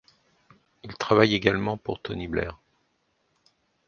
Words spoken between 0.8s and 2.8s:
Il travaille également pour Tony Blair.